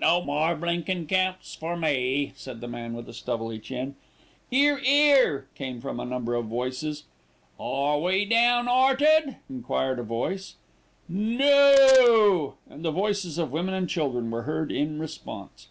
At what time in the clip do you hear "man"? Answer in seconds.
2.66-2.92